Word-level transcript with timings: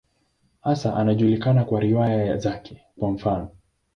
Hasa 0.61 0.95
anajulikana 0.95 1.65
kwa 1.65 1.79
riwaya 1.79 2.37
zake, 2.37 2.81
kwa 2.97 3.11
mfano. 3.11 3.49